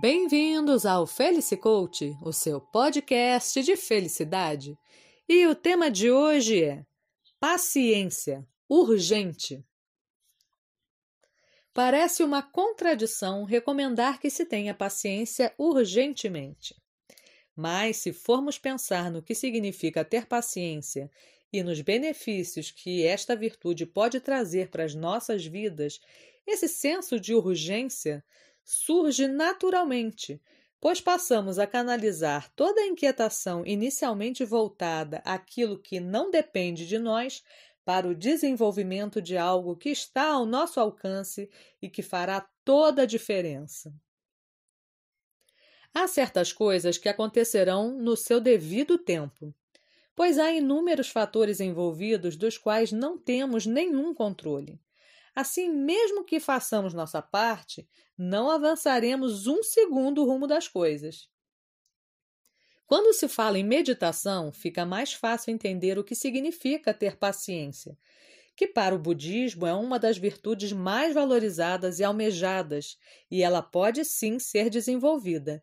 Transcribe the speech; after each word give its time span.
Bem-vindos 0.00 0.86
ao 0.86 1.08
Felice 1.08 1.56
Coach, 1.56 2.16
o 2.22 2.32
seu 2.32 2.60
podcast 2.60 3.60
de 3.64 3.76
felicidade. 3.76 4.78
E 5.28 5.44
o 5.48 5.56
tema 5.56 5.90
de 5.90 6.08
hoje 6.08 6.62
é 6.62 6.86
paciência, 7.40 8.46
urgente. 8.68 9.60
Parece 11.74 12.22
uma 12.22 12.40
contradição 12.40 13.42
recomendar 13.42 14.20
que 14.20 14.30
se 14.30 14.46
tenha 14.46 14.72
paciência 14.72 15.52
urgentemente. 15.58 16.76
Mas, 17.56 17.96
se 17.96 18.12
formos 18.12 18.56
pensar 18.56 19.10
no 19.10 19.20
que 19.20 19.34
significa 19.34 20.04
ter 20.04 20.26
paciência 20.26 21.10
e 21.52 21.60
nos 21.60 21.80
benefícios 21.80 22.70
que 22.70 23.04
esta 23.04 23.34
virtude 23.34 23.84
pode 23.84 24.20
trazer 24.20 24.70
para 24.70 24.84
as 24.84 24.94
nossas 24.94 25.44
vidas, 25.44 25.98
esse 26.46 26.68
senso 26.68 27.18
de 27.18 27.34
urgência 27.34 28.24
surge 28.70 29.26
naturalmente, 29.26 30.38
pois 30.78 31.00
passamos 31.00 31.58
a 31.58 31.66
canalizar 31.66 32.52
toda 32.54 32.82
a 32.82 32.86
inquietação 32.86 33.64
inicialmente 33.64 34.44
voltada 34.44 35.22
àquilo 35.24 35.78
que 35.78 35.98
não 35.98 36.30
depende 36.30 36.86
de 36.86 36.98
nós 36.98 37.42
para 37.82 38.06
o 38.06 38.14
desenvolvimento 38.14 39.22
de 39.22 39.38
algo 39.38 39.74
que 39.74 39.88
está 39.88 40.32
ao 40.32 40.44
nosso 40.44 40.78
alcance 40.78 41.48
e 41.80 41.88
que 41.88 42.02
fará 42.02 42.46
toda 42.62 43.02
a 43.02 43.06
diferença. 43.06 43.90
Há 45.94 46.06
certas 46.06 46.52
coisas 46.52 46.98
que 46.98 47.08
acontecerão 47.08 47.96
no 47.96 48.18
seu 48.18 48.38
devido 48.38 48.98
tempo, 48.98 49.54
pois 50.14 50.38
há 50.38 50.52
inúmeros 50.52 51.08
fatores 51.08 51.58
envolvidos 51.58 52.36
dos 52.36 52.58
quais 52.58 52.92
não 52.92 53.16
temos 53.16 53.64
nenhum 53.64 54.12
controle. 54.12 54.78
Assim, 55.38 55.68
mesmo 55.68 56.24
que 56.24 56.40
façamos 56.40 56.92
nossa 56.92 57.22
parte, 57.22 57.88
não 58.18 58.50
avançaremos 58.50 59.46
um 59.46 59.62
segundo 59.62 60.24
rumo 60.24 60.48
das 60.48 60.66
coisas. 60.66 61.30
Quando 62.84 63.14
se 63.14 63.28
fala 63.28 63.56
em 63.56 63.62
meditação, 63.62 64.50
fica 64.50 64.84
mais 64.84 65.12
fácil 65.12 65.52
entender 65.52 65.96
o 65.96 66.02
que 66.02 66.16
significa 66.16 66.92
ter 66.92 67.16
paciência, 67.16 67.96
que 68.56 68.66
para 68.66 68.96
o 68.96 68.98
budismo 68.98 69.64
é 69.64 69.72
uma 69.72 69.96
das 69.96 70.18
virtudes 70.18 70.72
mais 70.72 71.14
valorizadas 71.14 72.00
e 72.00 72.04
almejadas, 72.04 72.98
e 73.30 73.40
ela 73.40 73.62
pode 73.62 74.04
sim 74.04 74.40
ser 74.40 74.68
desenvolvida, 74.68 75.62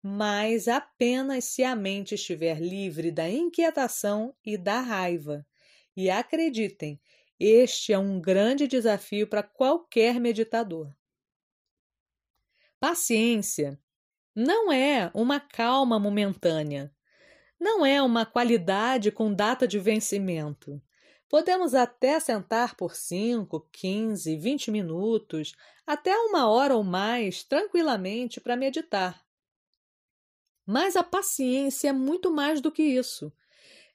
mas 0.00 0.68
apenas 0.68 1.46
se 1.46 1.64
a 1.64 1.74
mente 1.74 2.14
estiver 2.14 2.60
livre 2.60 3.10
da 3.10 3.28
inquietação 3.28 4.36
e 4.44 4.56
da 4.56 4.78
raiva. 4.78 5.44
E 5.96 6.10
acreditem, 6.10 7.00
este 7.38 7.92
é 7.92 7.98
um 7.98 8.20
grande 8.20 8.66
desafio 8.66 9.26
para 9.26 9.42
qualquer 9.42 10.18
meditador. 10.18 10.94
Paciência 12.80 13.78
não 14.34 14.70
é 14.70 15.10
uma 15.14 15.40
calma 15.40 15.98
momentânea, 15.98 16.94
não 17.58 17.84
é 17.84 18.02
uma 18.02 18.26
qualidade 18.26 19.10
com 19.10 19.32
data 19.32 19.66
de 19.66 19.78
vencimento. 19.78 20.80
Podemos 21.28 21.74
até 21.74 22.20
sentar 22.20 22.76
por 22.76 22.94
5, 22.94 23.68
15, 23.72 24.36
20 24.36 24.70
minutos, 24.70 25.54
até 25.86 26.16
uma 26.16 26.48
hora 26.48 26.76
ou 26.76 26.84
mais, 26.84 27.42
tranquilamente 27.42 28.40
para 28.40 28.56
meditar. 28.56 29.24
Mas 30.64 30.96
a 30.96 31.02
paciência 31.02 31.88
é 31.88 31.92
muito 31.92 32.30
mais 32.30 32.60
do 32.60 32.70
que 32.70 32.82
isso. 32.82 33.32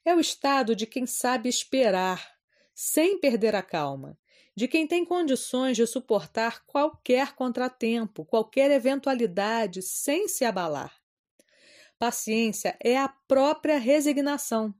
É 0.04 0.14
o 0.14 0.20
estado 0.20 0.74
de 0.74 0.86
quem 0.86 1.06
sabe 1.06 1.48
esperar, 1.48 2.36
sem 2.84 3.16
perder 3.16 3.54
a 3.54 3.62
calma, 3.62 4.18
de 4.56 4.66
quem 4.66 4.88
tem 4.88 5.04
condições 5.04 5.76
de 5.76 5.86
suportar 5.86 6.66
qualquer 6.66 7.32
contratempo, 7.32 8.24
qualquer 8.24 8.72
eventualidade 8.72 9.80
sem 9.80 10.26
se 10.26 10.44
abalar. 10.44 10.92
Paciência 11.96 12.76
é 12.82 12.98
a 12.98 13.08
própria 13.08 13.78
resignação. 13.78 14.74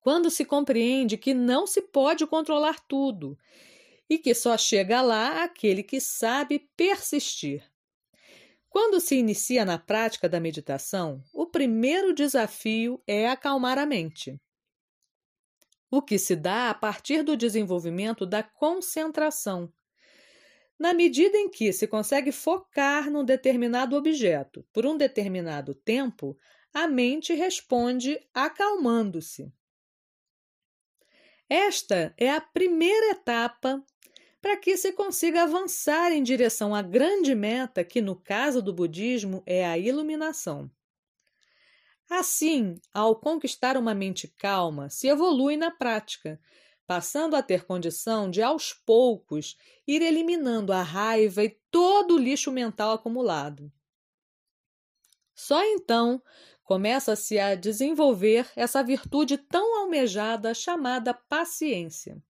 Quando 0.00 0.30
se 0.30 0.46
compreende 0.46 1.18
que 1.18 1.34
não 1.34 1.66
se 1.66 1.82
pode 1.82 2.26
controlar 2.26 2.80
tudo 2.88 3.38
e 4.08 4.16
que 4.16 4.32
só 4.32 4.56
chega 4.56 5.02
lá 5.02 5.44
aquele 5.44 5.82
que 5.82 6.00
sabe 6.00 6.70
persistir. 6.74 7.62
Quando 8.70 8.98
se 8.98 9.14
inicia 9.14 9.66
na 9.66 9.76
prática 9.76 10.26
da 10.26 10.40
meditação, 10.40 11.22
o 11.34 11.44
primeiro 11.44 12.14
desafio 12.14 12.98
é 13.06 13.28
acalmar 13.28 13.76
a 13.76 13.84
mente 13.84 14.40
o 15.92 16.00
que 16.00 16.18
se 16.18 16.34
dá 16.34 16.70
a 16.70 16.74
partir 16.74 17.22
do 17.22 17.36
desenvolvimento 17.36 18.24
da 18.24 18.42
concentração. 18.42 19.70
Na 20.78 20.94
medida 20.94 21.36
em 21.36 21.50
que 21.50 21.70
se 21.70 21.86
consegue 21.86 22.32
focar 22.32 23.10
num 23.10 23.22
determinado 23.22 23.94
objeto 23.94 24.66
por 24.72 24.86
um 24.86 24.96
determinado 24.96 25.74
tempo, 25.74 26.34
a 26.72 26.88
mente 26.88 27.34
responde 27.34 28.18
acalmando-se. 28.32 29.52
Esta 31.46 32.14
é 32.16 32.30
a 32.30 32.40
primeira 32.40 33.10
etapa 33.10 33.84
para 34.40 34.56
que 34.56 34.78
se 34.78 34.92
consiga 34.92 35.42
avançar 35.42 36.10
em 36.10 36.22
direção 36.22 36.74
à 36.74 36.80
grande 36.80 37.34
meta, 37.34 37.84
que 37.84 38.00
no 38.00 38.16
caso 38.16 38.62
do 38.62 38.72
budismo 38.72 39.42
é 39.44 39.66
a 39.66 39.76
iluminação. 39.76 40.70
Assim, 42.14 42.78
ao 42.92 43.16
conquistar 43.16 43.74
uma 43.74 43.94
mente 43.94 44.28
calma, 44.28 44.90
se 44.90 45.08
evolui 45.08 45.56
na 45.56 45.70
prática, 45.70 46.38
passando 46.86 47.34
a 47.34 47.42
ter 47.42 47.64
condição 47.64 48.30
de, 48.30 48.42
aos 48.42 48.74
poucos, 48.74 49.56
ir 49.86 50.02
eliminando 50.02 50.74
a 50.74 50.82
raiva 50.82 51.42
e 51.42 51.58
todo 51.70 52.16
o 52.16 52.18
lixo 52.18 52.52
mental 52.52 52.92
acumulado. 52.92 53.72
Só 55.34 55.64
então 55.64 56.22
começa-se 56.62 57.38
a 57.38 57.54
desenvolver 57.54 58.46
essa 58.54 58.82
virtude 58.82 59.38
tão 59.38 59.80
almejada 59.80 60.52
chamada 60.52 61.14
paciência. 61.14 62.22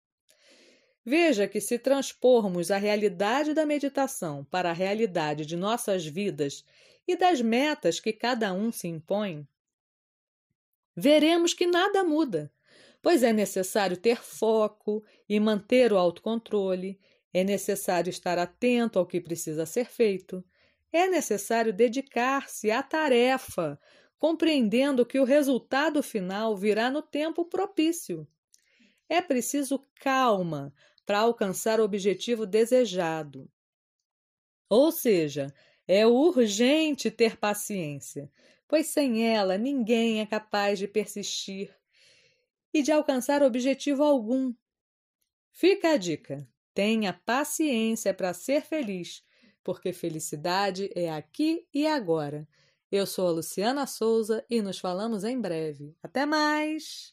Veja 1.03 1.49
que, 1.49 1.59
se 1.59 1.79
transpormos 1.79 2.71
a 2.71 2.77
realidade 2.77 3.55
da 3.55 3.65
meditação 3.65 4.45
para 4.45 4.69
a 4.69 4.75
realidade 4.75 5.47
de 5.47 5.57
nossas 5.57 6.05
vidas 6.05 6.67
e 7.09 7.17
das 7.17 7.41
metas 7.41 7.99
que 7.99 8.13
cada 8.13 8.53
um 8.53 8.71
se 8.71 8.87
impõe, 8.87 9.49
veremos 10.97 11.55
que 11.55 11.67
nada 11.67 12.05
muda, 12.05 12.53
pois 13.03 13.23
é 13.23 13.33
necessário 13.33 13.97
ter 13.97 14.17
foco 14.23 15.05
e 15.29 15.39
manter 15.41 15.93
o 15.93 15.99
autocontrole, 15.99 16.99
é 17.33 17.45
necessário 17.45 18.11
estar 18.11 18.39
atento 18.39 18.99
ao 18.99 19.07
que 19.07 19.21
precisa 19.21 19.65
ser 19.65 19.87
feito, 19.87 20.45
é 20.93 21.07
necessário 21.09 21.73
dedicar-se 21.73 22.71
à 22.71 22.83
tarefa, 22.83 23.79
compreendendo 24.19 25.07
que 25.07 25.19
o 25.19 25.25
resultado 25.25 26.03
final 26.03 26.57
virá 26.57 26.91
no 26.91 27.01
tempo 27.01 27.45
propício. 27.45 28.27
É 29.09 29.23
preciso 29.23 29.85
calma 29.97 30.75
para 31.07 31.21
alcançar 31.21 31.81
o 31.81 31.85
objetivo 31.85 32.45
desejado. 32.47 33.51
Ou 34.69 34.93
seja, 34.93 35.53
é 35.87 36.07
urgente 36.07 37.11
ter 37.11 37.37
paciência, 37.37 38.31
pois 38.71 38.87
sem 38.87 39.27
ela 39.27 39.59
ninguém 39.59 40.21
é 40.21 40.27
capaz 40.27 40.79
de 40.79 40.87
persistir 40.87 41.75
e 42.73 42.83
de 42.83 42.93
alcançar 42.93 43.43
objetivo 43.43 44.05
algum. 44.05 44.55
Fica 45.51 45.91
a 45.91 45.97
dica: 45.97 46.49
tenha 46.73 47.13
paciência 47.13 48.15
para 48.15 48.33
ser 48.33 48.63
feliz, 48.63 49.25
porque 49.65 49.93
felicidade 49.93 50.89
é 50.95 51.11
aqui 51.11 51.67
e 51.75 51.85
agora. 51.85 52.49
Eu 52.93 53.07
sou 53.07 53.27
a 53.27 53.33
Luciana 53.33 53.89
Souza 53.89 54.45
e 54.49 54.63
nos 54.63 54.79
falamos 54.79 55.25
em 55.25 55.41
breve. 55.41 55.97
Até 56.01 56.25
mais! 56.25 57.13